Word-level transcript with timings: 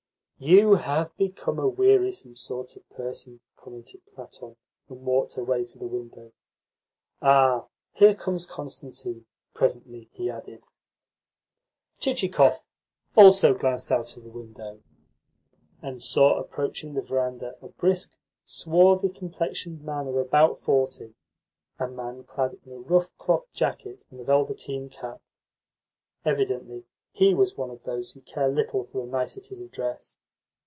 "You 0.43 0.73
have 0.73 1.15
become 1.17 1.59
a 1.59 1.67
wearisome 1.67 2.35
sort 2.35 2.75
of 2.75 2.89
person," 2.89 3.41
commented 3.55 4.03
Platon, 4.07 4.55
and 4.89 5.05
walked 5.05 5.37
away 5.37 5.65
to 5.65 5.77
the 5.77 5.85
window. 5.85 6.31
"Ah, 7.21 7.67
here 7.93 8.15
comes 8.15 8.47
Constantine," 8.47 9.27
presently 9.53 10.09
he 10.13 10.31
added. 10.31 10.63
Chichikov 11.99 12.63
also 13.15 13.53
glanced 13.53 13.91
out 13.91 14.17
of 14.17 14.23
the 14.23 14.31
window, 14.31 14.81
and 15.79 16.01
saw 16.01 16.39
approaching 16.39 16.95
the 16.95 17.03
verandah 17.03 17.55
a 17.61 17.67
brisk, 17.67 18.17
swarthy 18.43 19.09
complexioned 19.09 19.83
man 19.83 20.07
of 20.07 20.15
about 20.15 20.59
forty, 20.59 21.13
a 21.77 21.87
man 21.87 22.23
clad 22.23 22.57
in 22.65 22.71
a 22.71 22.79
rough 22.79 23.15
cloth 23.19 23.45
jacket 23.53 24.05
and 24.09 24.19
a 24.19 24.23
velveteen 24.23 24.89
cap. 24.89 25.21
Evidently 26.25 26.83
he 27.11 27.35
was 27.35 27.55
one 27.59 27.69
of 27.69 27.83
those 27.83 28.13
who 28.13 28.21
care 28.21 28.47
little 28.47 28.83
for 28.83 29.05
the 29.05 29.11
niceties 29.11 29.61
of 29.61 29.69
dress. 29.71 30.17